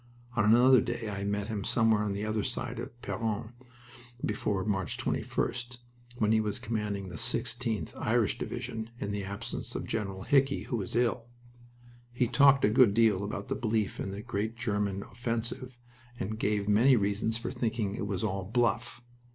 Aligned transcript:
On 0.35 0.43
another 0.43 0.81
day 0.81 1.11
I 1.11 1.23
met 1.23 1.47
him 1.47 1.63
somewhere 1.63 2.01
on 2.01 2.13
the 2.13 2.25
other 2.25 2.43
side 2.43 2.79
of 2.79 2.99
Peronne, 3.03 3.53
before 4.25 4.65
March 4.65 4.97
21st, 4.97 5.77
when 6.17 6.31
he 6.31 6.41
was 6.41 6.57
commanding 6.57 7.09
the 7.09 7.17
16th 7.17 7.93
(Irish) 8.01 8.39
Division 8.39 8.89
in 8.97 9.11
the 9.11 9.23
absence 9.23 9.75
of 9.75 9.85
General 9.85 10.23
Hickey, 10.23 10.63
who 10.63 10.77
was 10.77 10.95
ill. 10.95 11.27
He 12.11 12.25
talked 12.27 12.65
a 12.65 12.69
good 12.71 12.95
deal 12.95 13.23
about 13.23 13.47
the 13.47 13.53
belief 13.53 13.99
in 13.99 14.11
a 14.15 14.23
great 14.23 14.55
German 14.57 15.03
offensive, 15.03 15.77
and 16.19 16.39
gave 16.39 16.67
many 16.67 16.95
reasons 16.95 17.37
for 17.37 17.51
thinking 17.51 17.93
it 17.93 18.07
was 18.07 18.23
all 18.23 18.43
"bluff." 18.45 19.03